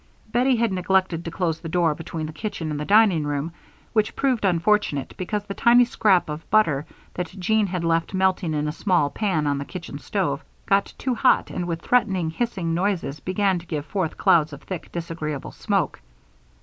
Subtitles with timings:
[0.31, 3.53] Bettie had neglected to close the door between the kitchen and the dining room,
[3.93, 8.61] which proved unfortunate, because the tiny scrap of butter that Jean had left melting in
[8.61, 12.73] a very small pan on the kitchen stove, got too hot and with threatening, hissing
[12.73, 15.99] noises began to give forth clouds of thick, disagreeable smoke.